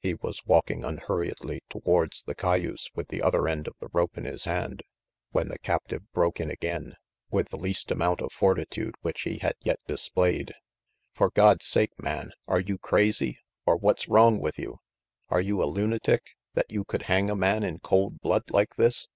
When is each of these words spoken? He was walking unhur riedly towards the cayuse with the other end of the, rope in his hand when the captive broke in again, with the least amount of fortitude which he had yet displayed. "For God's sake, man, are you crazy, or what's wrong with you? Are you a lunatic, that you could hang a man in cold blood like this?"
He 0.00 0.14
was 0.14 0.44
walking 0.44 0.80
unhur 0.82 1.22
riedly 1.24 1.60
towards 1.70 2.24
the 2.24 2.34
cayuse 2.34 2.90
with 2.96 3.06
the 3.10 3.22
other 3.22 3.46
end 3.46 3.68
of 3.68 3.74
the, 3.78 3.86
rope 3.92 4.18
in 4.18 4.24
his 4.24 4.44
hand 4.44 4.82
when 5.30 5.46
the 5.50 5.58
captive 5.60 6.02
broke 6.10 6.40
in 6.40 6.50
again, 6.50 6.96
with 7.30 7.50
the 7.50 7.60
least 7.60 7.92
amount 7.92 8.20
of 8.20 8.32
fortitude 8.32 8.96
which 9.02 9.20
he 9.22 9.38
had 9.38 9.54
yet 9.62 9.78
displayed. 9.86 10.52
"For 11.12 11.30
God's 11.30 11.66
sake, 11.66 11.92
man, 12.02 12.32
are 12.48 12.58
you 12.58 12.76
crazy, 12.76 13.38
or 13.66 13.76
what's 13.76 14.08
wrong 14.08 14.40
with 14.40 14.58
you? 14.58 14.80
Are 15.28 15.40
you 15.40 15.62
a 15.62 15.66
lunatic, 15.66 16.30
that 16.54 16.72
you 16.72 16.84
could 16.84 17.02
hang 17.02 17.30
a 17.30 17.36
man 17.36 17.62
in 17.62 17.78
cold 17.78 18.18
blood 18.18 18.50
like 18.50 18.74
this?" 18.74 19.06